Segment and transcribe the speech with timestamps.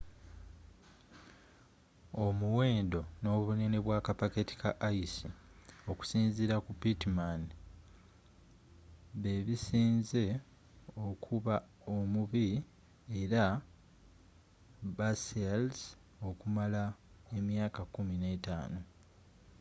[2.25, 4.69] omuwendo n'obunene bwa kapaketi ka
[5.03, 5.27] ice
[5.89, 7.41] okusinziira ku pittman
[9.21, 10.23] bebisinze
[11.07, 11.55] okuba
[11.95, 12.47] omubi
[13.17, 13.41] eri
[14.97, 15.79] basealers
[16.29, 16.83] okumala
[17.37, 18.79] emyaka 15